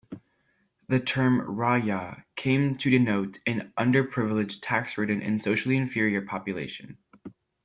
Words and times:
The 0.87 0.99
term 0.99 1.41
rayah 1.41 2.23
came 2.35 2.75
to 2.79 2.89
denote 2.89 3.37
an 3.45 3.71
underprivileged, 3.77 4.57
tax-ridden 4.63 5.21
and 5.21 5.39
socially 5.39 5.77
inferior 5.77 6.23
population. 6.23 6.97